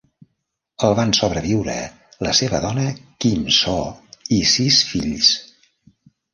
[0.87, 1.75] El van sobreviure
[2.29, 2.87] la seva dona
[3.27, 3.87] Khin Saw
[4.41, 5.33] i sis fills.